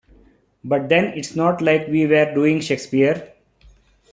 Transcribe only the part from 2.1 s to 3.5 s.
doing Shakespeare.